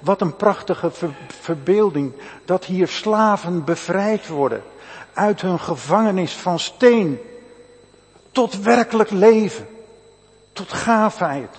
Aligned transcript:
wat 0.00 0.20
een 0.20 0.36
prachtige 0.36 0.90
verbeelding. 1.26 2.12
Dat 2.44 2.64
hier 2.64 2.88
slaven 2.88 3.64
bevrijd 3.64 4.28
worden 4.28 4.62
uit 5.12 5.40
hun 5.40 5.60
gevangenis 5.60 6.32
van 6.32 6.58
steen 6.58 7.18
tot 8.32 8.62
werkelijk 8.62 9.10
leven, 9.10 9.68
tot 10.52 10.72
gaafheid. 10.72 11.56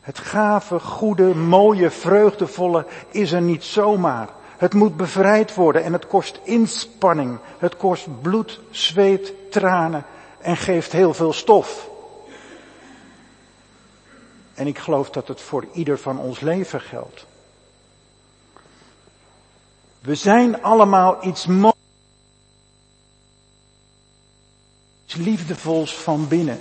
Het 0.00 0.18
gave, 0.18 0.78
goede, 0.78 1.34
mooie, 1.34 1.90
vreugdevolle 1.90 2.86
is 3.10 3.32
er 3.32 3.40
niet 3.40 3.64
zomaar. 3.64 4.28
Het 4.56 4.74
moet 4.74 4.96
bevrijd 4.96 5.54
worden 5.54 5.84
en 5.84 5.92
het 5.92 6.06
kost 6.06 6.40
inspanning. 6.42 7.38
Het 7.58 7.76
kost 7.76 8.20
bloed, 8.22 8.60
zweet, 8.70 9.32
tranen 9.50 10.04
en 10.40 10.56
geeft 10.56 10.92
heel 10.92 11.14
veel 11.14 11.32
stof. 11.32 11.90
En 14.54 14.66
ik 14.66 14.78
geloof 14.78 15.10
dat 15.10 15.28
het 15.28 15.40
voor 15.40 15.66
ieder 15.72 15.98
van 15.98 16.18
ons 16.18 16.40
leven 16.40 16.80
geldt. 16.80 17.26
We 20.00 20.14
zijn 20.14 20.62
allemaal 20.62 21.24
iets 21.26 21.46
moois, 21.46 21.74
iets 25.04 25.14
liefdevols 25.14 25.96
van 25.96 26.28
binnen. 26.28 26.60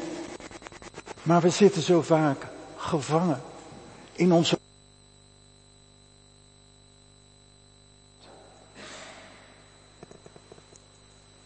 Maar 1.23 1.41
we 1.41 1.49
zitten 1.49 1.81
zo 1.81 2.01
vaak 2.01 2.47
gevangen 2.75 3.41
in 4.13 4.31
onze 4.31 4.59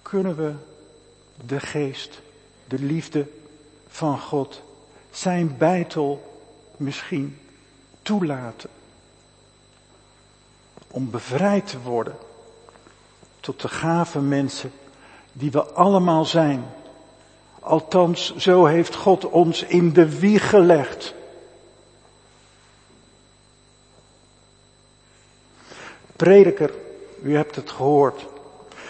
kunnen 0.02 0.36
we 0.36 0.54
de 1.46 1.60
geest, 1.60 2.22
de 2.68 2.80
liefde 2.80 3.28
van 3.88 4.20
God, 4.20 4.62
zijn 5.12 5.58
bijtel 5.58 6.35
misschien 6.78 7.40
toelaten 8.02 8.70
om 10.88 11.10
bevrijd 11.10 11.68
te 11.68 11.80
worden 11.80 12.16
tot 13.40 13.62
de 13.62 13.68
gave 13.68 14.20
mensen 14.20 14.72
die 15.34 15.52
we 15.52 15.64
allemaal 15.64 16.26
zijn. 16.26 16.66
Althans, 17.60 18.36
zo 18.36 18.66
heeft 18.66 18.96
God 18.96 19.30
ons 19.30 19.64
in 19.64 19.94
de 19.94 20.20
wieg 20.20 20.50
gelegd. 20.50 21.14
Prediker, 26.16 26.74
u 27.22 27.36
hebt 27.36 27.56
het 27.56 27.70
gehoord, 27.70 28.26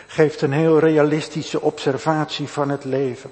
geeft 0.08 0.42
een 0.42 0.52
heel 0.52 0.80
realistische 0.80 1.62
observatie 1.62 2.48
van 2.48 2.70
het 2.70 2.84
leven. 2.84 3.32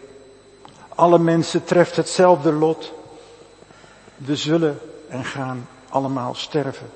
Alle 0.90 1.20
mensen 1.20 1.64
treft 1.64 1.96
hetzelfde 1.96 2.52
lot. 2.52 2.94
We 4.16 4.36
zullen 4.36 4.80
en 5.10 5.26
gaan 5.26 5.68
allemaal 5.90 6.36
sterven. 6.36 6.90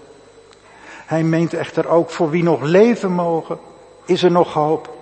Hij 1.05 1.23
meent 1.23 1.53
echter 1.53 1.87
ook 1.87 2.09
voor 2.09 2.29
wie 2.29 2.43
nog 2.43 2.61
leven 2.61 3.11
mogen, 3.11 3.59
is 4.05 4.23
er 4.23 4.31
nog 4.31 4.53
hoop. 4.53 4.95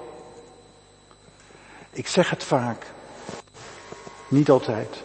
Ik 1.89 2.07
zeg 2.07 2.29
het 2.29 2.43
vaak, 2.43 2.85
niet 4.27 4.49
altijd, 4.49 5.03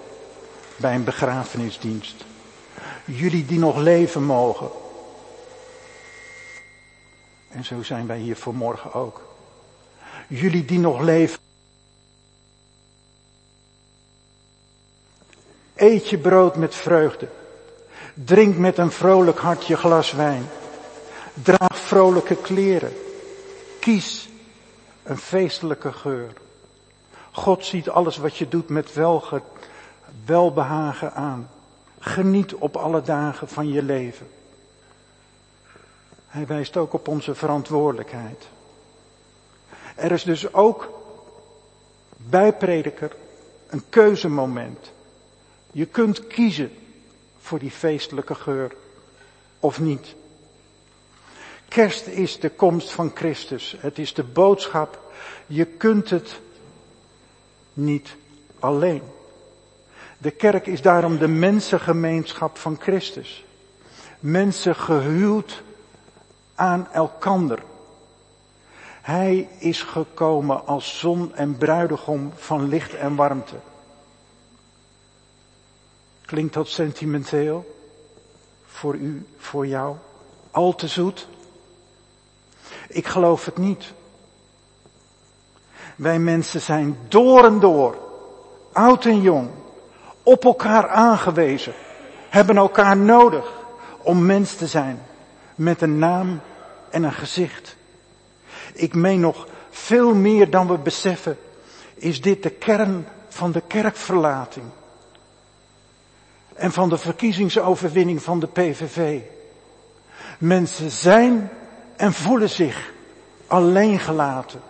bij 0.76 0.94
een 0.94 1.04
begrafenisdienst. 1.04 2.24
Jullie 3.04 3.46
die 3.46 3.58
nog 3.58 3.76
leven 3.76 4.22
mogen. 4.22 4.70
En 7.48 7.64
zo 7.64 7.82
zijn 7.82 8.06
wij 8.06 8.18
hier 8.18 8.36
vanmorgen 8.36 8.92
ook. 8.92 9.22
Jullie 10.28 10.64
die 10.64 10.78
nog 10.78 11.00
leven. 11.00 11.38
Eet 15.80 16.08
je 16.08 16.18
brood 16.18 16.56
met 16.56 16.74
vreugde. 16.74 17.28
Drink 18.14 18.56
met 18.56 18.78
een 18.78 18.90
vrolijk 18.90 19.38
hartje 19.38 19.76
glas 19.76 20.12
wijn. 20.12 20.46
Draag 21.42 21.76
vrolijke 21.78 22.36
kleren. 22.36 22.92
Kies 23.78 24.28
een 25.02 25.18
feestelijke 25.18 25.92
geur. 25.92 26.32
God 27.30 27.64
ziet 27.64 27.88
alles 27.88 28.16
wat 28.16 28.36
je 28.36 28.48
doet 28.48 28.68
met 28.68 28.94
welge, 28.94 29.42
welbehagen 30.24 31.14
aan. 31.14 31.50
Geniet 31.98 32.54
op 32.54 32.76
alle 32.76 33.02
dagen 33.02 33.48
van 33.48 33.68
je 33.68 33.82
leven. 33.82 34.28
Hij 36.26 36.46
wijst 36.46 36.76
ook 36.76 36.92
op 36.92 37.08
onze 37.08 37.34
verantwoordelijkheid. 37.34 38.48
Er 39.96 40.12
is 40.12 40.22
dus 40.22 40.52
ook 40.54 40.88
bij 42.16 42.52
prediker 42.52 43.16
een 43.68 43.82
keuzemoment. 43.88 44.92
Je 45.72 45.86
kunt 45.86 46.26
kiezen 46.26 46.72
voor 47.40 47.58
die 47.58 47.70
feestelijke 47.70 48.34
geur 48.34 48.74
of 49.60 49.80
niet. 49.80 50.14
Kerst 51.68 52.06
is 52.06 52.40
de 52.40 52.50
komst 52.50 52.90
van 52.90 53.10
Christus. 53.14 53.76
Het 53.78 53.98
is 53.98 54.14
de 54.14 54.24
boodschap. 54.24 55.12
Je 55.46 55.64
kunt 55.64 56.10
het 56.10 56.40
niet 57.72 58.16
alleen. 58.58 59.02
De 60.18 60.30
kerk 60.30 60.66
is 60.66 60.82
daarom 60.82 61.18
de 61.18 61.28
mensengemeenschap 61.28 62.58
van 62.58 62.76
Christus. 62.80 63.44
Mensen 64.20 64.74
gehuwd 64.74 65.62
aan 66.54 66.88
elkander. 66.92 67.62
Hij 69.00 69.48
is 69.58 69.82
gekomen 69.82 70.66
als 70.66 70.98
zon 70.98 71.34
en 71.34 71.56
bruidegom 71.56 72.32
van 72.34 72.68
licht 72.68 72.94
en 72.94 73.14
warmte. 73.14 73.56
Klinkt 76.30 76.54
dat 76.54 76.68
sentimenteel? 76.68 77.76
Voor 78.66 78.94
u, 78.94 79.26
voor 79.38 79.66
jou? 79.66 79.96
Al 80.50 80.74
te 80.74 80.88
zoet? 80.88 81.28
Ik 82.88 83.06
geloof 83.06 83.44
het 83.44 83.58
niet. 83.58 83.92
Wij 85.96 86.18
mensen 86.18 86.60
zijn 86.60 86.98
door 87.08 87.44
en 87.44 87.60
door, 87.60 87.98
oud 88.72 89.04
en 89.04 89.20
jong, 89.20 89.50
op 90.22 90.44
elkaar 90.44 90.88
aangewezen, 90.88 91.74
hebben 92.28 92.56
elkaar 92.56 92.96
nodig 92.96 93.52
om 94.02 94.26
mens 94.26 94.54
te 94.54 94.66
zijn, 94.66 95.02
met 95.54 95.82
een 95.82 95.98
naam 95.98 96.40
en 96.90 97.02
een 97.02 97.12
gezicht. 97.12 97.76
Ik 98.72 98.94
meen 98.94 99.20
nog 99.20 99.46
veel 99.70 100.14
meer 100.14 100.50
dan 100.50 100.66
we 100.66 100.78
beseffen, 100.78 101.38
is 101.94 102.20
dit 102.20 102.42
de 102.42 102.50
kern 102.50 103.06
van 103.28 103.52
de 103.52 103.62
kerkverlating. 103.66 104.66
En 106.60 106.72
van 106.72 106.88
de 106.88 106.98
verkiezingsoverwinning 106.98 108.22
van 108.22 108.40
de 108.40 108.46
PVV. 108.46 109.20
Mensen 110.38 110.90
zijn 110.90 111.50
en 111.96 112.12
voelen 112.12 112.50
zich 112.50 112.92
alleen 113.46 113.98
gelaten. 113.98 114.60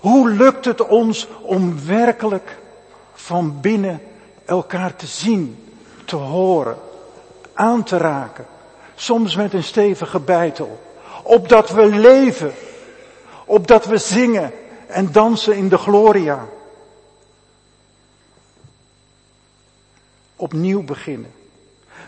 Hoe 0.00 0.30
lukt 0.30 0.64
het 0.64 0.86
ons 0.86 1.28
om 1.42 1.86
werkelijk 1.86 2.58
van 3.12 3.60
binnen 3.60 4.00
elkaar 4.44 4.96
te 4.96 5.06
zien, 5.06 5.64
te 6.04 6.16
horen, 6.16 6.76
aan 7.52 7.82
te 7.82 7.96
raken, 7.96 8.46
soms 8.94 9.36
met 9.36 9.52
een 9.52 9.64
stevige 9.64 10.20
bijtel, 10.20 10.80
opdat 11.22 11.70
we 11.70 11.86
leven, 11.86 12.52
opdat 13.44 13.84
we 13.84 13.98
zingen 13.98 14.52
en 14.86 15.12
dansen 15.12 15.56
in 15.56 15.68
de 15.68 15.78
gloria. 15.78 16.46
Opnieuw 20.40 20.82
beginnen. 20.82 21.30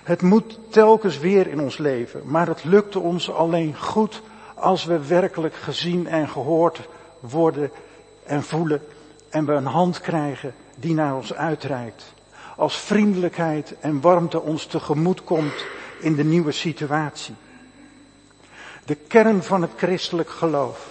Het 0.02 0.22
moet 0.22 0.58
telkens 0.68 1.18
weer 1.18 1.46
in 1.46 1.60
ons 1.60 1.78
leven, 1.78 2.22
maar 2.24 2.46
het 2.46 2.64
lukt 2.64 2.96
ons 2.96 3.30
alleen 3.30 3.76
goed 3.76 4.22
als 4.54 4.84
we 4.84 5.06
werkelijk 5.06 5.54
gezien 5.54 6.06
en 6.06 6.28
gehoord 6.28 6.88
worden 7.20 7.70
en 8.24 8.42
voelen 8.42 8.82
en 9.28 9.44
we 9.44 9.52
een 9.52 9.66
hand 9.66 10.00
krijgen 10.00 10.54
die 10.74 10.94
naar 10.94 11.16
ons 11.16 11.34
uitreikt. 11.34 12.12
Als 12.56 12.76
vriendelijkheid 12.76 13.74
en 13.80 14.00
warmte 14.00 14.40
ons 14.40 14.66
tegemoet 14.66 15.24
komt 15.24 15.64
in 16.00 16.14
de 16.14 16.24
nieuwe 16.24 16.52
situatie. 16.52 17.34
De 18.84 18.94
kern 18.94 19.42
van 19.42 19.62
het 19.62 19.70
christelijk 19.76 20.30
geloof. 20.30 20.88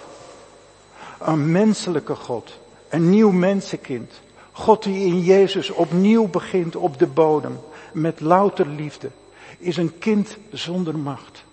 Een 1.18 1.52
menselijke 1.52 2.14
God, 2.14 2.58
een 2.88 3.10
nieuw 3.10 3.30
mensenkind. 3.30 4.20
God 4.60 4.82
die 4.82 5.06
in 5.06 5.20
Jezus 5.20 5.70
opnieuw 5.70 6.28
begint 6.28 6.76
op 6.76 6.98
de 6.98 7.06
bodem 7.06 7.60
met 7.92 8.20
louter 8.20 8.66
liefde, 8.66 9.10
is 9.58 9.76
een 9.76 9.98
kind 9.98 10.36
zonder 10.50 10.98
macht. 10.98 11.44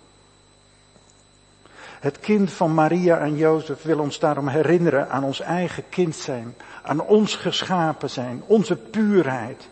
Het 2.00 2.20
kind 2.20 2.52
van 2.52 2.74
Maria 2.74 3.20
en 3.20 3.36
Jozef 3.36 3.82
wil 3.82 4.00
ons 4.00 4.20
daarom 4.20 4.48
herinneren 4.48 5.10
aan 5.10 5.24
ons 5.24 5.40
eigen 5.40 5.84
kind 5.90 6.16
zijn, 6.16 6.56
aan 6.84 7.02
ons 7.02 7.36
geschapen 7.36 8.10
zijn, 8.10 8.44
onze 8.46 8.76
puurheid, 8.76 9.68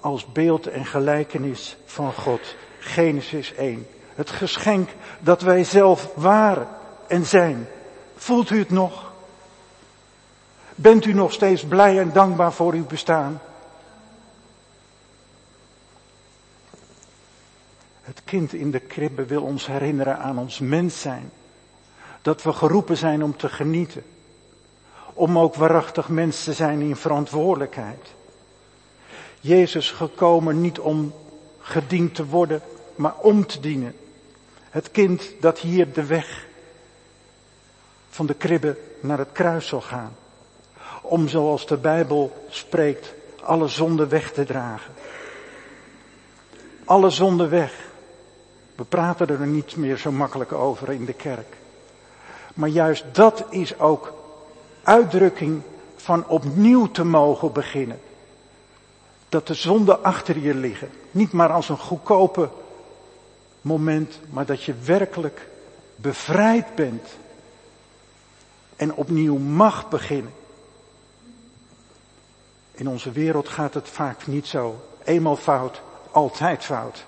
als 0.00 0.32
beeld 0.32 0.66
en 0.66 0.86
gelijkenis 0.86 1.76
van 1.84 2.12
God. 2.12 2.54
Genesis 2.78 3.54
1. 3.54 3.86
Het 4.14 4.30
geschenk 4.30 4.88
dat 5.20 5.42
wij 5.42 5.64
zelf 5.64 6.10
waren 6.14 6.68
en 7.06 7.24
zijn. 7.26 7.68
Voelt 8.16 8.50
u 8.50 8.58
het 8.58 8.70
nog? 8.70 9.11
Bent 10.82 11.04
u 11.04 11.12
nog 11.12 11.32
steeds 11.32 11.64
blij 11.64 11.98
en 11.98 12.12
dankbaar 12.12 12.52
voor 12.52 12.72
uw 12.72 12.86
bestaan? 12.86 13.40
Het 18.02 18.22
kind 18.24 18.52
in 18.52 18.70
de 18.70 18.80
kribbe 18.80 19.24
wil 19.24 19.42
ons 19.42 19.66
herinneren 19.66 20.18
aan 20.18 20.38
ons 20.38 20.58
mens 20.58 21.00
zijn. 21.00 21.30
Dat 22.22 22.42
we 22.42 22.52
geroepen 22.52 22.96
zijn 22.96 23.22
om 23.22 23.36
te 23.36 23.48
genieten. 23.48 24.02
Om 25.14 25.38
ook 25.38 25.54
waarachtig 25.54 26.08
mens 26.08 26.44
te 26.44 26.52
zijn 26.52 26.80
in 26.80 26.96
verantwoordelijkheid. 26.96 28.14
Jezus 29.40 29.90
gekomen 29.90 30.60
niet 30.60 30.78
om 30.78 31.14
gediend 31.60 32.14
te 32.14 32.26
worden, 32.26 32.62
maar 32.94 33.14
om 33.16 33.46
te 33.46 33.60
dienen. 33.60 33.96
Het 34.70 34.90
kind 34.90 35.30
dat 35.40 35.58
hier 35.58 35.92
de 35.92 36.04
weg 36.04 36.46
van 38.10 38.26
de 38.26 38.34
kribbe 38.34 38.78
naar 39.00 39.18
het 39.18 39.32
kruis 39.32 39.66
zal 39.66 39.80
gaan. 39.80 40.16
Om 41.02 41.28
zoals 41.28 41.66
de 41.66 41.76
Bijbel 41.76 42.46
spreekt, 42.48 43.14
alle 43.42 43.68
zonden 43.68 44.08
weg 44.08 44.32
te 44.32 44.44
dragen. 44.44 44.92
Alle 46.84 47.10
zonden 47.10 47.50
weg. 47.50 47.90
We 48.74 48.84
praten 48.84 49.28
er 49.28 49.46
niet 49.46 49.76
meer 49.76 49.96
zo 49.96 50.12
makkelijk 50.12 50.52
over 50.52 50.92
in 50.92 51.04
de 51.04 51.12
kerk. 51.12 51.56
Maar 52.54 52.68
juist 52.68 53.04
dat 53.12 53.44
is 53.50 53.78
ook 53.78 54.12
uitdrukking 54.82 55.62
van 55.96 56.28
opnieuw 56.28 56.90
te 56.90 57.04
mogen 57.04 57.52
beginnen. 57.52 58.00
Dat 59.28 59.46
de 59.46 59.54
zonden 59.54 60.02
achter 60.02 60.38
je 60.38 60.54
liggen. 60.54 60.90
Niet 61.10 61.32
maar 61.32 61.52
als 61.52 61.68
een 61.68 61.78
goedkope 61.78 62.48
moment, 63.60 64.20
maar 64.30 64.46
dat 64.46 64.62
je 64.62 64.74
werkelijk 64.74 65.48
bevrijd 65.96 66.74
bent. 66.74 67.08
En 68.76 68.94
opnieuw 68.94 69.36
mag 69.38 69.88
beginnen. 69.88 70.32
In 72.72 72.88
onze 72.88 73.10
wereld 73.10 73.48
gaat 73.48 73.74
het 73.74 73.88
vaak 73.88 74.26
niet 74.26 74.46
zo. 74.46 74.88
Eenmaal 75.04 75.36
fout, 75.36 75.82
altijd 76.10 76.64
fout. 76.64 77.04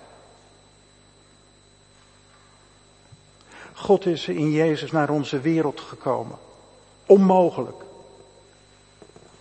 God 3.72 4.06
is 4.06 4.28
in 4.28 4.50
Jezus 4.50 4.90
naar 4.90 5.10
onze 5.10 5.40
wereld 5.40 5.80
gekomen. 5.80 6.38
Onmogelijk. 7.06 7.82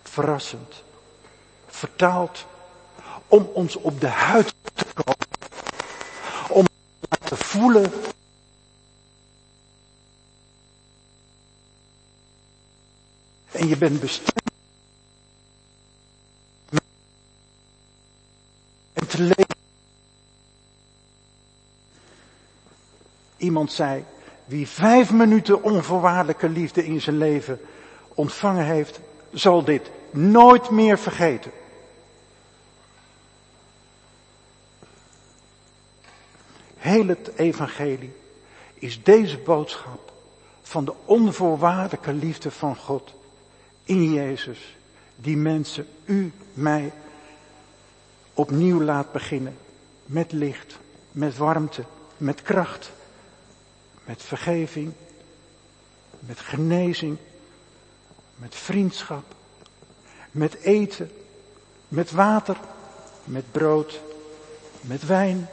Verrassend. 0.02 0.82
Vertaald. 1.66 2.46
Om 3.28 3.50
ons 3.52 3.76
op 3.76 4.00
de 4.00 4.08
huid 4.08 4.54
te 4.74 4.86
komen. 4.94 5.26
Om 6.48 6.64
te 7.24 7.36
voelen. 7.36 7.92
En 13.50 13.68
je 13.68 13.76
bent 13.76 14.00
bestemd. 14.00 14.43
Leven. 19.18 19.56
Iemand 23.36 23.72
zei, 23.72 24.04
wie 24.44 24.68
vijf 24.68 25.12
minuten 25.12 25.62
onvoorwaardelijke 25.62 26.48
liefde 26.48 26.84
in 26.84 27.00
zijn 27.00 27.18
leven 27.18 27.60
ontvangen 28.14 28.64
heeft, 28.64 29.00
zal 29.32 29.64
dit 29.64 29.90
nooit 30.10 30.70
meer 30.70 30.98
vergeten. 30.98 31.50
Heel 36.76 37.06
het 37.06 37.30
evangelie 37.36 38.12
is 38.74 39.02
deze 39.02 39.38
boodschap 39.38 40.12
van 40.62 40.84
de 40.84 40.94
onvoorwaardelijke 41.04 42.12
liefde 42.12 42.50
van 42.50 42.76
God 42.76 43.14
in 43.84 44.12
Jezus, 44.12 44.76
die 45.16 45.36
mensen, 45.36 45.86
u, 46.04 46.32
mij, 46.52 46.92
opnieuw 48.34 48.82
laat 48.82 49.12
beginnen. 49.12 49.56
Met 50.06 50.32
licht, 50.32 50.78
met 51.12 51.36
warmte, 51.36 51.84
met 52.16 52.42
kracht 52.42 52.92
met 54.04 54.22
vergeving, 54.22 54.92
met 56.20 56.40
genezing, 56.40 57.16
met 58.36 58.54
vriendschap, 58.54 59.24
met 60.30 60.54
eten, 60.54 61.10
met 61.88 62.10
water, 62.10 62.56
met 63.24 63.52
brood, 63.52 64.00
met 64.80 65.06
wijn, 65.06 65.48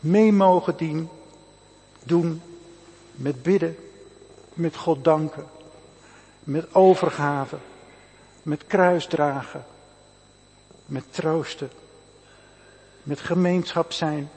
mee 0.00 0.32
mogen 0.32 0.76
dien, 0.76 1.08
doen, 2.02 2.42
met 3.12 3.42
bidden, 3.42 3.76
met 4.54 4.76
God 4.76 5.04
danken, 5.04 5.46
met 6.44 6.74
overgave, 6.74 7.56
met 8.42 8.66
kruisdragen, 8.66 9.64
met 10.90 11.04
troosten, 11.10 11.70
met 13.02 13.20
gemeenschap 13.20 13.92
zijn, 13.92 14.30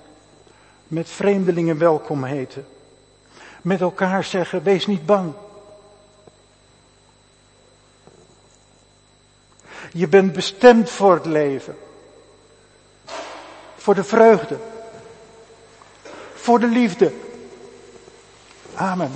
met 0.87 1.09
vreemdelingen 1.09 1.77
welkom 1.77 2.23
heten, 2.23 2.65
met 3.61 3.81
elkaar 3.81 4.23
zeggen, 4.23 4.63
wees 4.63 4.87
niet 4.87 5.05
bang. 5.05 5.33
Je 9.91 10.07
bent 10.07 10.33
bestemd 10.33 10.89
voor 10.89 11.13
het 11.13 11.25
leven. 11.25 11.77
Voor 13.75 13.95
de 13.95 14.03
vreugde. 14.03 14.57
Voor 16.33 16.59
de 16.59 16.67
liefde. 16.67 17.13
Amen. 18.75 19.11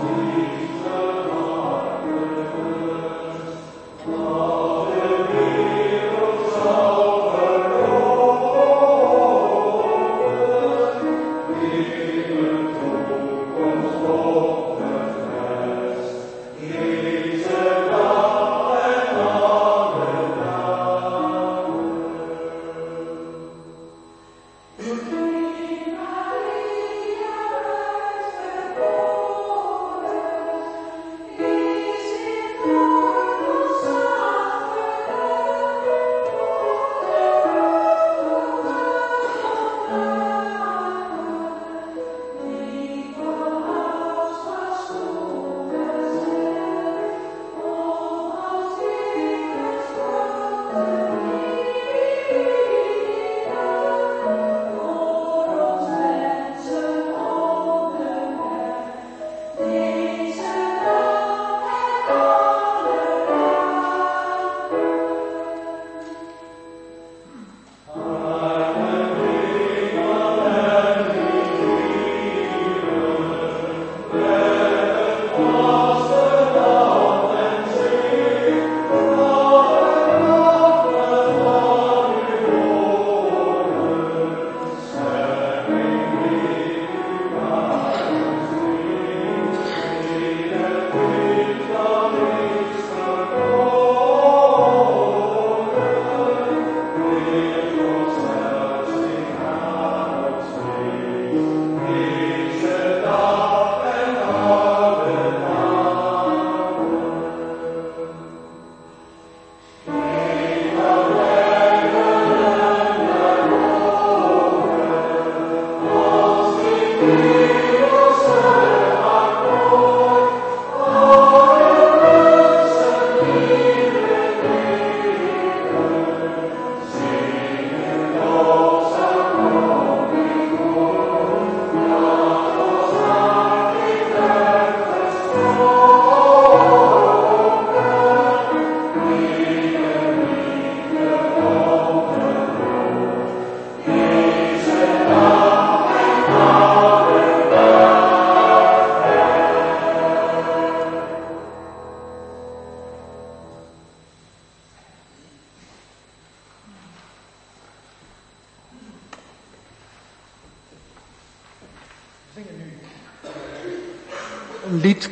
Holy 0.00 0.37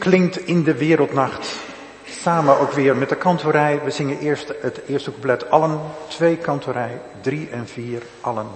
klinkt 0.06 0.46
in 0.46 0.62
de 0.62 0.74
wereldnacht. 0.74 1.56
Samen 2.04 2.58
ook 2.58 2.72
weer 2.72 2.96
met 2.96 3.08
de 3.08 3.16
kantorij. 3.16 3.80
We 3.84 3.90
zingen 3.90 4.18
eerst 4.18 4.52
het 4.60 4.80
eerste 4.86 5.10
couplet 5.10 5.50
allen, 5.50 5.80
twee 6.08 6.36
kantorij, 6.36 7.00
drie 7.20 7.48
en 7.48 7.66
vier 7.66 8.02
allen. 8.20 8.46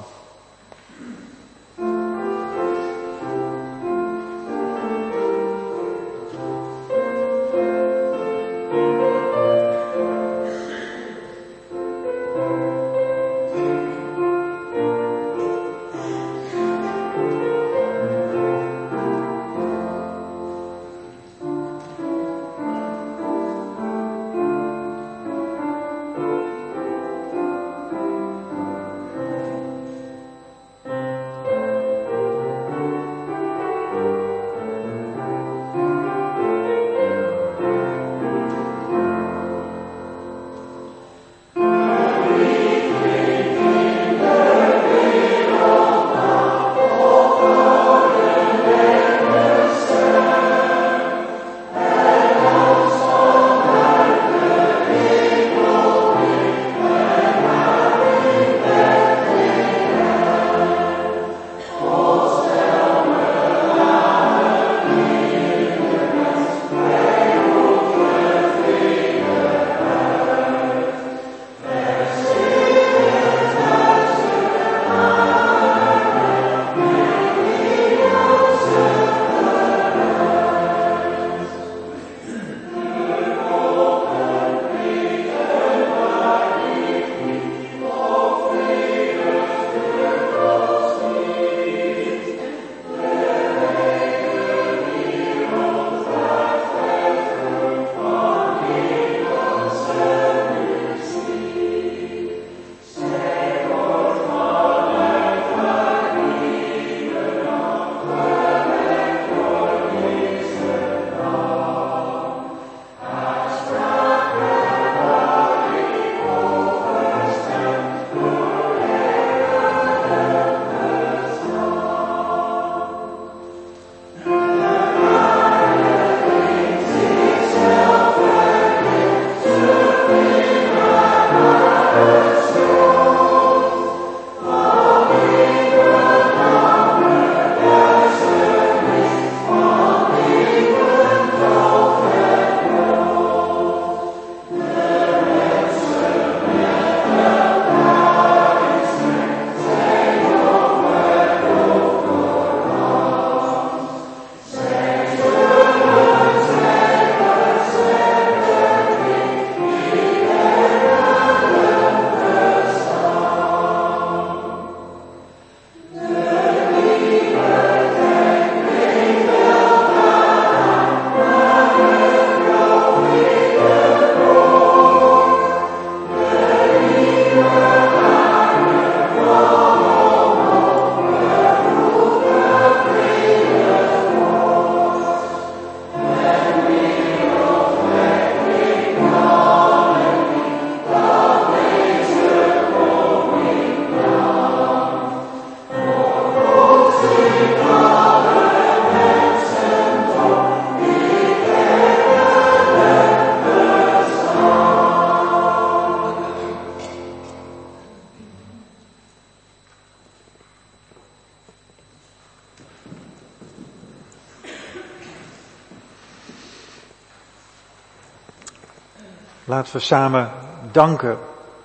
Laten 219.50 219.72
we 219.72 219.78
samen 219.78 220.32
danken, 220.72 221.18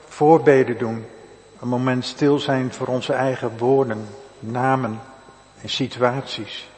voorbeden 0.07 0.77
doen, 0.77 1.05
een 1.59 1.67
moment 1.67 2.05
stil 2.05 2.39
zijn 2.39 2.73
voor 2.73 2.87
onze 2.87 3.13
eigen 3.13 3.57
woorden, 3.57 4.07
namen 4.39 5.01
en 5.61 5.69
situaties. 5.69 6.69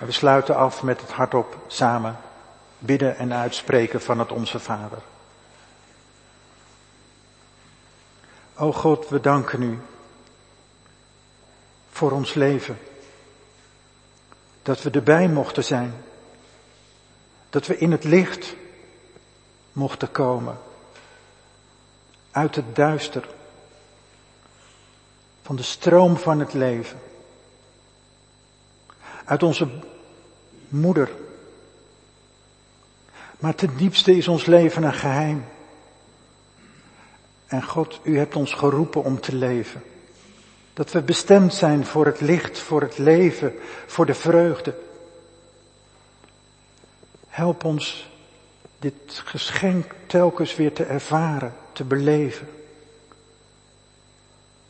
En 0.00 0.06
we 0.06 0.12
sluiten 0.12 0.56
af 0.56 0.82
met 0.82 1.00
het 1.00 1.10
hardop 1.10 1.58
samen 1.66 2.16
bidden 2.78 3.16
en 3.16 3.32
uitspreken 3.32 4.00
van 4.00 4.18
het 4.18 4.32
Onze 4.32 4.58
Vader. 4.58 4.98
O 8.54 8.72
God, 8.72 9.08
we 9.08 9.20
danken 9.20 9.62
u 9.62 9.78
voor 11.90 12.10
ons 12.10 12.34
leven. 12.34 12.78
Dat 14.62 14.82
we 14.82 14.90
erbij 14.90 15.28
mochten 15.28 15.64
zijn. 15.64 15.94
Dat 17.50 17.66
we 17.66 17.78
in 17.78 17.92
het 17.92 18.04
licht 18.04 18.54
mochten 19.74 20.10
komen. 20.10 20.58
Uit 22.30 22.56
het 22.56 22.76
duister. 22.76 23.28
Van 25.42 25.56
de 25.56 25.62
stroom 25.62 26.16
van 26.16 26.40
het 26.40 26.52
leven. 26.52 26.98
Uit 29.24 29.42
onze 29.42 29.68
moeder. 30.68 31.10
Maar 33.38 33.54
ten 33.54 33.76
diepste 33.76 34.16
is 34.16 34.28
ons 34.28 34.46
leven 34.46 34.82
een 34.82 34.94
geheim. 34.94 35.44
En 37.46 37.62
God, 37.62 38.00
u 38.02 38.18
hebt 38.18 38.36
ons 38.36 38.52
geroepen 38.52 39.04
om 39.04 39.20
te 39.20 39.34
leven. 39.34 39.82
Dat 40.72 40.92
we 40.92 41.02
bestemd 41.02 41.54
zijn 41.54 41.86
voor 41.86 42.06
het 42.06 42.20
licht, 42.20 42.58
voor 42.58 42.80
het 42.80 42.98
leven, 42.98 43.54
voor 43.86 44.06
de 44.06 44.14
vreugde. 44.14 44.74
Help 47.28 47.64
ons 47.64 48.13
dit 48.84 49.22
geschenk 49.24 49.92
telkens 50.06 50.56
weer 50.56 50.72
te 50.72 50.84
ervaren, 50.84 51.54
te 51.72 51.84
beleven. 51.84 52.48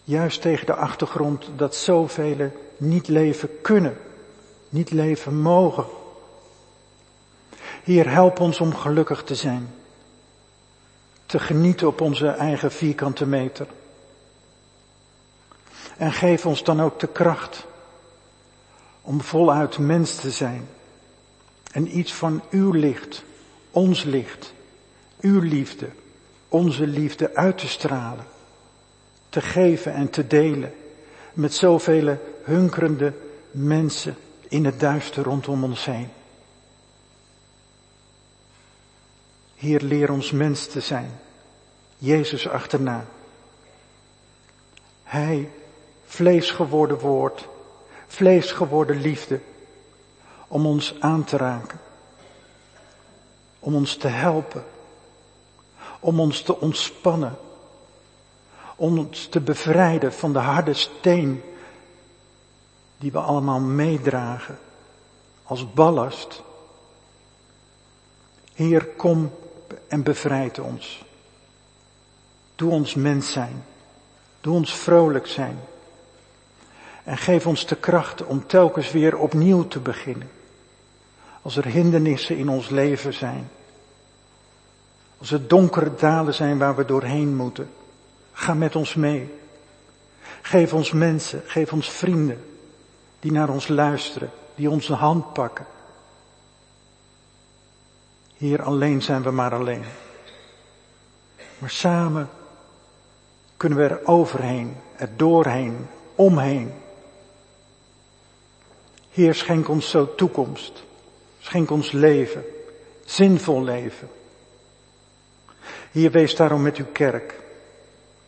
Juist 0.04 0.40
tegen 0.40 0.66
de 0.66 0.74
achtergrond 0.74 1.50
dat 1.56 1.76
zoveel 1.76 2.52
niet 2.76 3.08
leven 3.08 3.60
kunnen, 3.62 3.96
niet 4.68 4.90
leven 4.90 5.40
mogen. 5.40 5.84
Heer, 7.82 8.10
help 8.10 8.40
ons 8.40 8.60
om 8.60 8.74
gelukkig 8.74 9.22
te 9.24 9.34
zijn. 9.34 9.74
Te 11.26 11.38
genieten 11.38 11.86
op 11.86 12.00
onze 12.00 12.28
eigen 12.28 12.72
vierkante 12.72 13.26
meter. 13.26 13.66
En 15.96 16.12
geef 16.12 16.46
ons 16.46 16.64
dan 16.64 16.82
ook 16.82 17.00
de 17.00 17.08
kracht 17.08 17.66
om 19.00 19.20
voluit 19.20 19.78
mens 19.78 20.14
te 20.14 20.30
zijn. 20.30 20.68
En 21.72 21.98
iets 21.98 22.14
van 22.14 22.42
uw 22.50 22.72
licht, 22.72 23.24
ons 23.74 24.02
licht, 24.02 24.52
uw 25.20 25.40
liefde, 25.40 25.88
onze 26.48 26.86
liefde 26.86 27.34
uit 27.34 27.58
te 27.58 27.68
stralen. 27.68 28.24
Te 29.28 29.40
geven 29.40 29.92
en 29.94 30.10
te 30.10 30.26
delen 30.26 30.74
met 31.32 31.54
zoveel 31.54 32.18
hunkerende 32.42 33.12
mensen 33.50 34.16
in 34.48 34.64
het 34.64 34.80
duister 34.80 35.22
rondom 35.22 35.64
ons 35.64 35.84
heen. 35.84 36.08
Heer, 39.54 39.80
leer 39.80 40.10
ons 40.10 40.30
mens 40.30 40.66
te 40.66 40.80
zijn. 40.80 41.10
Jezus 41.98 42.48
achterna. 42.48 43.04
Hij 45.02 45.50
vlees 46.04 46.50
geworden 46.50 46.98
woord, 46.98 47.48
vlees 48.06 48.52
geworden 48.52 49.00
liefde, 49.00 49.40
om 50.48 50.66
ons 50.66 50.94
aan 51.00 51.24
te 51.24 51.36
raken, 51.36 51.80
om 53.64 53.74
ons 53.74 53.96
te 53.96 54.08
helpen, 54.08 54.64
om 56.00 56.20
ons 56.20 56.42
te 56.42 56.60
ontspannen, 56.60 57.38
om 58.76 58.98
ons 58.98 59.26
te 59.26 59.40
bevrijden 59.40 60.12
van 60.12 60.32
de 60.32 60.38
harde 60.38 60.74
steen 60.74 61.42
die 62.98 63.12
we 63.12 63.18
allemaal 63.18 63.60
meedragen 63.60 64.58
als 65.42 65.72
ballast. 65.72 66.42
Heer, 68.54 68.86
kom 68.86 69.32
en 69.88 70.02
bevrijd 70.02 70.58
ons. 70.58 71.04
Doe 72.54 72.70
ons 72.70 72.94
mens 72.94 73.32
zijn. 73.32 73.64
Doe 74.40 74.54
ons 74.54 74.74
vrolijk 74.74 75.26
zijn. 75.26 75.58
En 77.04 77.16
geef 77.16 77.46
ons 77.46 77.66
de 77.66 77.76
kracht 77.76 78.24
om 78.24 78.46
telkens 78.46 78.90
weer 78.90 79.16
opnieuw 79.18 79.68
te 79.68 79.80
beginnen. 79.80 80.30
Als 81.44 81.56
er 81.56 81.66
hindernissen 81.66 82.36
in 82.36 82.48
ons 82.48 82.68
leven 82.68 83.14
zijn. 83.14 83.50
Als 85.18 85.30
er 85.30 85.48
donkere 85.48 85.94
dalen 85.94 86.34
zijn 86.34 86.58
waar 86.58 86.76
we 86.76 86.84
doorheen 86.84 87.36
moeten. 87.36 87.70
Ga 88.32 88.54
met 88.54 88.76
ons 88.76 88.94
mee. 88.94 89.34
Geef 90.42 90.72
ons 90.72 90.92
mensen, 90.92 91.42
geef 91.46 91.72
ons 91.72 91.90
vrienden 91.90 92.44
die 93.20 93.32
naar 93.32 93.48
ons 93.48 93.68
luisteren, 93.68 94.30
die 94.54 94.70
onze 94.70 94.92
hand 94.92 95.32
pakken. 95.32 95.66
Hier 98.36 98.62
alleen 98.62 99.02
zijn 99.02 99.22
we 99.22 99.30
maar 99.30 99.54
alleen. 99.54 99.84
Maar 101.58 101.70
samen 101.70 102.28
kunnen 103.56 103.78
we 103.78 103.84
er 103.84 104.06
overheen, 104.06 104.76
er 104.96 105.16
doorheen, 105.16 105.86
omheen. 106.14 106.72
Heer, 109.10 109.34
schenk 109.34 109.68
ons 109.68 109.90
zo 109.90 110.14
toekomst. 110.14 110.84
Schenk 111.44 111.70
ons 111.70 111.92
leven, 111.92 112.44
zinvol 113.04 113.64
leven. 113.64 114.08
Hier 115.92 116.10
wees 116.10 116.36
daarom 116.36 116.62
met 116.62 116.76
uw 116.76 116.86
kerk. 116.92 117.34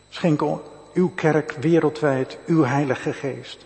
Schenk 0.09 0.43
uw 0.95 1.09
kerk 1.15 1.53
wereldwijd 1.53 2.39
uw 2.47 2.65
heilige 2.65 3.13
geest. 3.13 3.65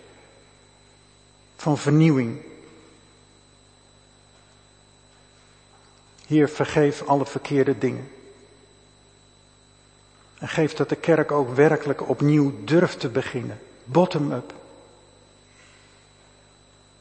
Van 1.55 1.77
vernieuwing. 1.77 2.41
Hier 6.25 6.49
vergeef 6.49 7.03
alle 7.03 7.25
verkeerde 7.25 7.77
dingen. 7.77 8.11
En 10.39 10.47
geef 10.47 10.73
dat 10.73 10.89
de 10.89 10.95
kerk 10.95 11.31
ook 11.31 11.55
werkelijk 11.55 12.09
opnieuw 12.09 12.53
durft 12.63 12.99
te 12.99 13.09
beginnen. 13.09 13.59
Bottom-up. 13.83 14.53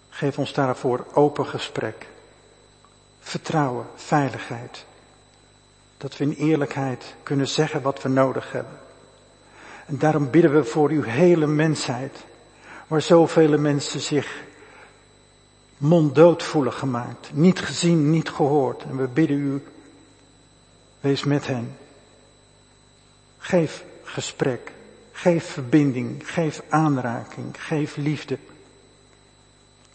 Geef 0.08 0.38
ons 0.38 0.52
daarvoor 0.52 1.06
open 1.12 1.46
gesprek. 1.46 2.06
Vertrouwen, 3.20 3.86
veiligheid. 3.94 4.84
Dat 5.96 6.16
we 6.16 6.24
in 6.24 6.32
eerlijkheid 6.32 7.14
kunnen 7.22 7.48
zeggen 7.48 7.82
wat 7.82 8.02
we 8.02 8.08
nodig 8.08 8.52
hebben. 8.52 8.78
En 9.86 9.98
daarom 9.98 10.30
bidden 10.30 10.52
we 10.52 10.64
voor 10.64 10.90
uw 10.90 11.02
hele 11.02 11.46
mensheid. 11.46 12.24
Waar 12.86 13.02
zoveel 13.02 13.58
mensen 13.58 14.00
zich 14.00 14.42
monddood 15.76 16.42
voelen 16.42 16.72
gemaakt. 16.72 17.30
Niet 17.32 17.60
gezien, 17.60 18.10
niet 18.10 18.28
gehoord. 18.28 18.82
En 18.82 18.96
we 18.96 19.08
bidden 19.08 19.36
u, 19.36 19.62
wees 21.00 21.24
met 21.24 21.46
hen. 21.46 21.76
Geef 23.38 23.84
gesprek, 24.02 24.72
geef 25.12 25.44
verbinding, 25.44 26.30
geef 26.30 26.62
aanraking, 26.68 27.64
geef 27.64 27.96
liefde. 27.96 28.38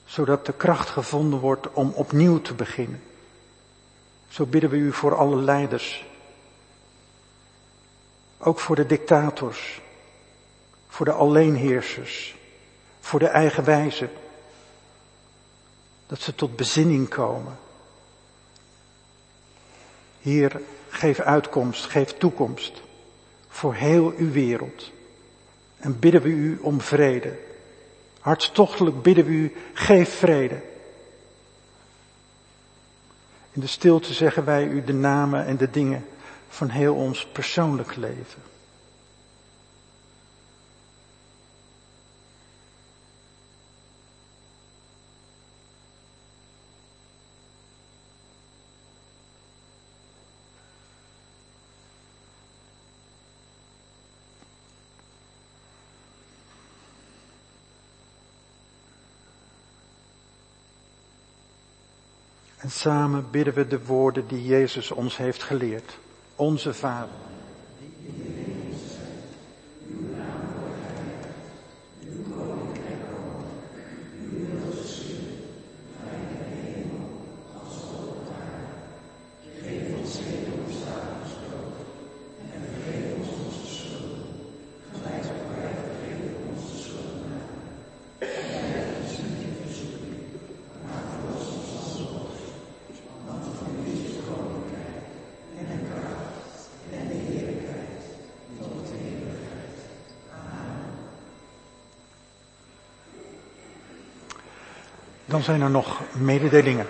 Zodat 0.05 0.45
de 0.45 0.53
kracht 0.53 0.89
gevonden 0.89 1.39
wordt 1.39 1.73
om 1.73 1.89
opnieuw 1.89 2.41
te 2.41 2.53
beginnen. 2.53 3.01
Zo 4.35 4.45
bidden 4.45 4.69
we 4.69 4.77
u 4.77 4.93
voor 4.93 5.15
alle 5.15 5.35
leiders. 5.35 6.05
Ook 8.37 8.59
voor 8.59 8.75
de 8.75 8.85
dictators. 8.85 9.81
Voor 10.87 11.05
de 11.05 11.11
alleenheersers. 11.11 12.35
Voor 12.99 13.19
de 13.19 13.27
eigenwijzen. 13.27 14.09
Dat 16.07 16.19
ze 16.19 16.35
tot 16.35 16.55
bezinning 16.55 17.09
komen. 17.09 17.57
Heer, 20.21 20.61
geef 20.89 21.19
uitkomst, 21.19 21.85
geef 21.85 22.17
toekomst 22.17 22.81
voor 23.47 23.73
heel 23.73 24.13
uw 24.17 24.31
wereld. 24.31 24.91
En 25.77 25.99
bidden 25.99 26.21
we 26.21 26.29
u 26.29 26.59
om 26.61 26.81
vrede. 26.81 27.39
Hartstochtelijk 28.19 29.01
bidden 29.01 29.25
we 29.25 29.31
u, 29.31 29.55
geef 29.73 30.17
vrede. 30.17 30.61
In 33.55 33.61
de 33.61 33.67
stilte 33.67 34.13
zeggen 34.13 34.45
wij 34.45 34.67
u 34.67 34.83
de 34.83 34.93
namen 34.93 35.45
en 35.45 35.57
de 35.57 35.69
dingen 35.69 36.05
van 36.49 36.69
heel 36.69 36.95
ons 36.95 37.27
persoonlijk 37.27 37.95
leven. 37.95 38.41
Samen 62.85 63.25
bidden 63.31 63.53
we 63.53 63.67
de 63.67 63.85
woorden 63.85 64.27
die 64.27 64.45
Jezus 64.45 64.91
ons 64.91 65.17
heeft 65.17 65.43
geleerd. 65.43 65.97
Onze 66.35 66.73
Vader. 66.73 67.15
Dan 105.35 105.43
zijn 105.43 105.61
er 105.61 105.69
nog 105.69 106.01
mededelingen. 106.17 106.87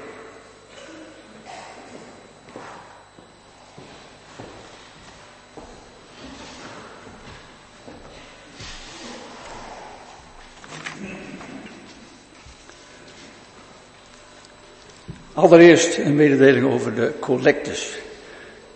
Allereerst 15.33 15.97
een 15.97 16.15
mededeling 16.15 16.65
over 16.65 16.95
de 16.95 17.13
collectes. 17.19 17.97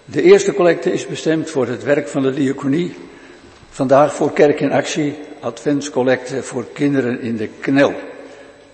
De 0.06 0.22
eerste 0.22 0.54
collecte 0.54 0.94
is 0.94 1.08
bestemd 1.08 1.50
voor 1.50 1.68
het 1.68 1.84
werk 1.84 2.08
van 2.08 2.22
de 2.22 2.34
diaconie. 2.34 2.96
Vandaag 3.70 4.16
voor 4.16 4.34
Kerk 4.34 4.60
in 4.60 4.72
Actie, 4.72 5.16
adventscollecte 5.40 6.44
voor 6.44 6.66
kinderen 6.74 7.22
in 7.22 7.38
de 7.38 7.48
knel. 7.48 8.09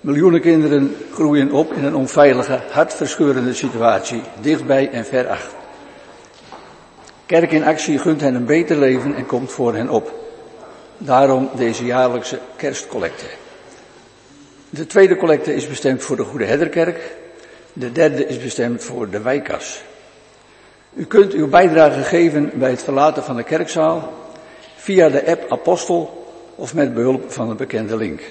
Miljoenen 0.05 0.41
kinderen 0.41 0.95
groeien 1.13 1.51
op 1.51 1.73
in 1.73 1.83
een 1.83 1.95
onveilige, 1.95 2.59
hartverscheurende 2.71 3.53
situatie, 3.53 4.21
dichtbij 4.41 4.89
en 4.91 5.05
ver 5.05 5.27
achter. 5.27 5.57
Kerk 7.25 7.51
in 7.51 7.63
actie 7.63 7.99
gunt 7.99 8.21
hen 8.21 8.35
een 8.35 8.45
beter 8.45 8.77
leven 8.77 9.15
en 9.15 9.25
komt 9.25 9.51
voor 9.51 9.75
hen 9.75 9.89
op. 9.89 10.13
Daarom 10.97 11.49
deze 11.55 11.85
jaarlijkse 11.85 12.39
kerstcollecte. 12.55 13.25
De 14.69 14.85
tweede 14.85 15.15
collecte 15.15 15.53
is 15.53 15.67
bestemd 15.67 16.03
voor 16.03 16.15
de 16.15 16.23
Goede 16.23 16.45
Herderkerk. 16.45 17.15
De 17.73 17.91
derde 17.91 18.25
is 18.25 18.39
bestemd 18.39 18.83
voor 18.83 19.09
de 19.09 19.21
wijkas. 19.21 19.81
U 20.93 21.05
kunt 21.05 21.33
uw 21.33 21.47
bijdrage 21.47 22.03
geven 22.03 22.51
bij 22.53 22.69
het 22.69 22.83
verlaten 22.83 23.23
van 23.23 23.35
de 23.35 23.43
kerkzaal 23.43 24.13
via 24.75 25.09
de 25.09 25.25
app 25.27 25.51
Apostel 25.51 26.27
of 26.55 26.73
met 26.73 26.93
behulp 26.93 27.31
van 27.31 27.49
een 27.49 27.57
bekende 27.57 27.97
link. 27.97 28.21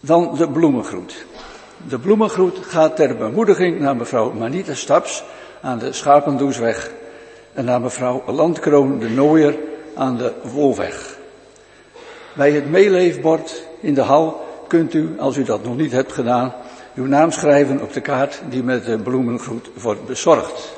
Dan 0.00 0.34
de 0.36 0.48
bloemengroet. 0.48 1.26
De 1.88 1.98
bloemengroet 1.98 2.58
gaat 2.62 2.96
ter 2.96 3.16
bemoediging 3.16 3.80
naar 3.80 3.96
mevrouw 3.96 4.32
Manita 4.32 4.74
Staps 4.74 5.24
aan 5.60 5.78
de 5.78 5.92
Schapendoesweg 5.92 6.90
en 7.52 7.64
naar 7.64 7.80
mevrouw 7.80 8.22
Landkroon 8.26 8.98
de 8.98 9.08
Nooier 9.08 9.58
aan 9.94 10.16
de 10.16 10.32
Wolweg. 10.42 11.18
Bij 12.34 12.52
het 12.52 12.70
meeleefbord 12.70 13.62
in 13.80 13.94
de 13.94 14.00
hal 14.00 14.46
kunt 14.66 14.94
u, 14.94 15.14
als 15.18 15.36
u 15.36 15.42
dat 15.42 15.64
nog 15.64 15.76
niet 15.76 15.92
hebt 15.92 16.12
gedaan, 16.12 16.54
uw 16.94 17.06
naam 17.06 17.30
schrijven 17.30 17.82
op 17.82 17.92
de 17.92 18.00
kaart 18.00 18.42
die 18.48 18.62
met 18.62 18.84
de 18.84 18.98
bloemengroet 18.98 19.70
wordt 19.82 20.06
bezorgd. 20.06 20.75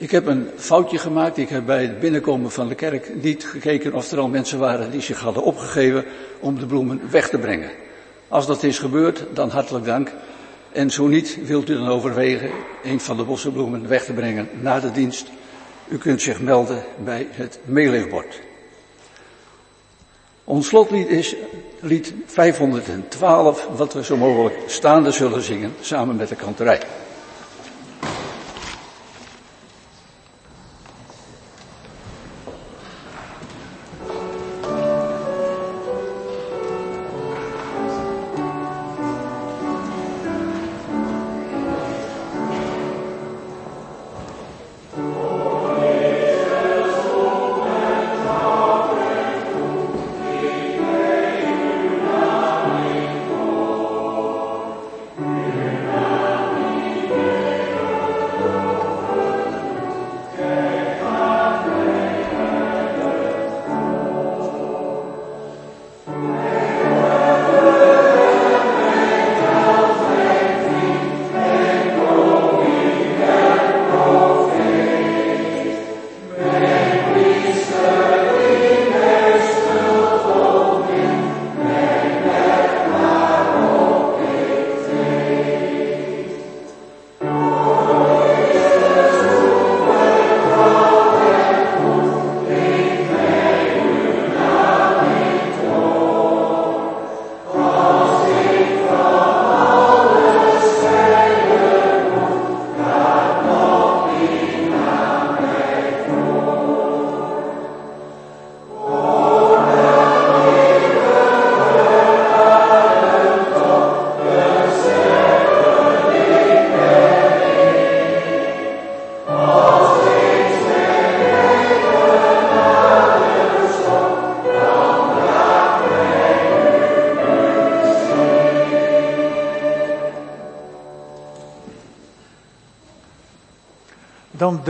Ik 0.00 0.10
heb 0.10 0.26
een 0.26 0.48
foutje 0.56 0.98
gemaakt. 0.98 1.36
Ik 1.36 1.48
heb 1.48 1.66
bij 1.66 1.82
het 1.82 2.00
binnenkomen 2.00 2.50
van 2.50 2.68
de 2.68 2.74
kerk 2.74 3.22
niet 3.22 3.44
gekeken 3.44 3.94
of 3.94 4.10
er 4.10 4.18
al 4.18 4.28
mensen 4.28 4.58
waren 4.58 4.90
die 4.90 5.00
zich 5.00 5.20
hadden 5.20 5.42
opgegeven 5.42 6.04
om 6.38 6.58
de 6.58 6.66
bloemen 6.66 7.00
weg 7.10 7.28
te 7.28 7.38
brengen. 7.38 7.70
Als 8.28 8.46
dat 8.46 8.62
is 8.62 8.78
gebeurd, 8.78 9.24
dan 9.32 9.50
hartelijk 9.50 9.84
dank. 9.84 10.12
En 10.72 10.90
zo 10.90 11.06
niet, 11.06 11.38
wilt 11.44 11.68
u 11.68 11.74
dan 11.74 11.88
overwegen 11.88 12.50
een 12.84 13.00
van 13.00 13.16
de 13.16 13.24
bossenbloemen 13.24 13.88
weg 13.88 14.04
te 14.04 14.12
brengen 14.12 14.48
na 14.60 14.80
de 14.80 14.92
dienst. 14.92 15.26
U 15.88 15.98
kunt 15.98 16.22
zich 16.22 16.40
melden 16.40 16.82
bij 17.04 17.26
het 17.30 17.58
meeleefbord. 17.64 18.40
Ons 20.44 20.66
slotlied 20.66 21.08
is 21.08 21.34
lied 21.80 22.14
512, 22.26 23.68
wat 23.76 23.92
we 23.92 24.04
zo 24.04 24.16
mogelijk 24.16 24.54
staande 24.66 25.10
zullen 25.10 25.42
zingen 25.42 25.74
samen 25.80 26.16
met 26.16 26.28
de 26.28 26.36
kanterij. 26.36 26.80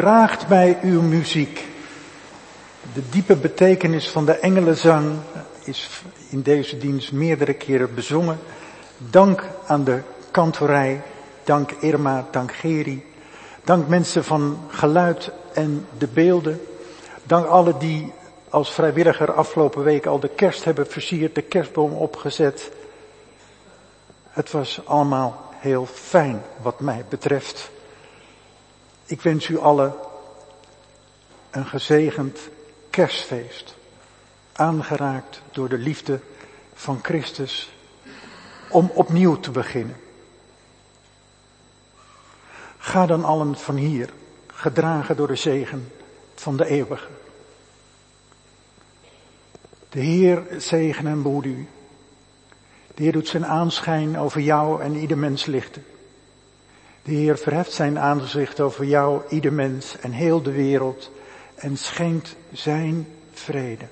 Draagt 0.01 0.49
mij 0.49 0.79
uw 0.83 1.03
muziek. 1.03 1.65
De 2.93 3.03
diepe 3.11 3.37
betekenis 3.37 4.09
van 4.09 4.25
de 4.25 4.33
engelenzang 4.33 5.17
is 5.65 6.03
in 6.29 6.43
deze 6.43 6.79
dienst 6.79 7.13
meerdere 7.13 7.55
keren 7.55 7.95
bezongen. 7.95 8.39
Dank 8.97 9.45
aan 9.67 9.85
de 9.85 10.01
kantorij, 10.31 11.03
dank 11.45 11.71
Irma, 11.71 12.27
dank 12.31 12.53
Geri, 12.55 13.05
dank 13.65 13.89
mensen 13.89 14.25
van 14.25 14.59
geluid 14.69 15.31
en 15.53 15.87
de 15.99 16.07
beelden. 16.07 16.61
Dank 17.23 17.47
alle 17.47 17.77
die 17.79 18.13
als 18.49 18.73
vrijwilliger 18.73 19.33
afgelopen 19.33 19.83
week 19.83 20.07
al 20.07 20.21
de 20.21 20.31
kerst 20.35 20.65
hebben 20.65 20.87
versierd, 20.87 21.35
de 21.35 21.43
kerstboom 21.43 21.93
opgezet. 21.93 22.71
Het 24.31 24.51
was 24.51 24.81
allemaal 24.85 25.51
heel 25.57 25.87
fijn 25.87 26.43
wat 26.63 26.81
mij 26.81 27.05
betreft. 27.09 27.71
Ik 29.11 29.21
wens 29.21 29.49
u 29.49 29.59
allen 29.59 29.95
een 31.51 31.67
gezegend 31.67 32.39
kerstfeest, 32.91 33.77
aangeraakt 34.53 35.43
door 35.53 35.69
de 35.69 35.79
liefde 35.79 36.21
van 36.75 36.99
Christus, 37.03 37.73
om 38.69 38.91
opnieuw 38.95 39.41
te 39.41 39.51
beginnen. 39.51 39.97
Ga 42.79 43.07
dan 43.07 43.25
allen 43.25 43.57
van 43.57 43.77
hier, 43.77 44.13
gedragen 44.47 45.17
door 45.17 45.27
de 45.27 45.37
zegen 45.37 45.93
van 46.35 46.57
de 46.57 46.67
eeuwige. 46.67 47.09
De 49.89 50.01
Heer 50.01 50.47
zegen 50.59 51.07
en 51.07 51.23
behoed 51.23 51.45
u. 51.45 51.69
De 52.95 53.03
Heer 53.03 53.13
doet 53.13 53.29
zijn 53.29 53.47
aanschijn 53.47 54.19
over 54.19 54.41
jou 54.41 54.83
en 54.83 54.97
ieder 54.97 55.19
mens 55.19 55.47
lichten. 55.47 55.85
De 57.03 57.13
Heer 57.13 57.39
verheft 57.39 57.73
zijn 57.73 57.99
aangezicht 57.99 58.61
over 58.61 58.85
jou, 58.85 59.23
ieder 59.29 59.53
mens 59.53 59.99
en 60.01 60.13
heel 60.13 60.43
de 60.43 60.53
wereld 60.53 61.11
en 61.55 61.77
schenkt 61.77 62.37
zijn 62.53 63.07
vrede. 63.33 63.85